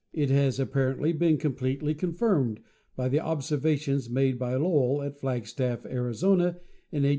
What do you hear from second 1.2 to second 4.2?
completely con firmed by the observations